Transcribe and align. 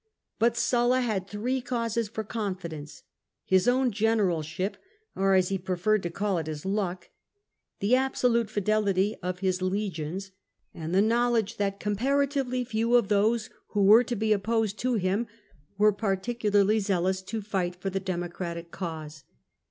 But 0.39 0.57
Sulla 0.57 1.01
had 1.01 1.27
three 1.27 1.61
causes 1.61 2.09
for 2.09 2.23
confidence— 2.23 3.03
his 3.53 3.67
own 3.67 3.91
general 3.91 4.41
ship 4.41 4.77
(or, 5.15 5.35
as 5.35 5.49
he 5.49 5.59
preferred 5.59 6.01
to 6.01 6.09
call 6.09 6.39
it, 6.39 6.47
his 6.47 6.65
luck), 6.65 7.11
the 7.81 7.95
absolute 7.95 8.49
fidelity 8.49 9.15
of 9.21 9.41
his 9.41 9.61
legions, 9.61 10.31
and 10.73 10.95
the 10.95 11.03
knowledge 11.03 11.57
that 11.57 11.79
compara 11.79 12.25
tively 12.25 12.65
few 12.65 12.95
of 12.95 13.09
those 13.09 13.51
who 13.73 13.83
were 13.83 14.03
to 14.05 14.15
be 14.15 14.33
opposed 14.33 14.79
to 14.79 14.95
him 14.95 15.27
were 15.77 15.93
particularly 15.93 16.79
zealous 16.79 17.21
to 17.21 17.39
fight 17.39 17.75
for 17.75 17.91
the 17.91 17.99
Democratic 17.99 18.71
cause. 18.71 19.23